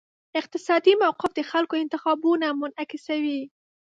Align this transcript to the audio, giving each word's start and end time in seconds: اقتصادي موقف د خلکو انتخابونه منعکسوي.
اقتصادي 0.39 0.91
موقف 1.03 1.31
د 1.35 1.39
خلکو 1.51 1.75
انتخابونه 1.83 2.45
منعکسوي. 2.61 3.41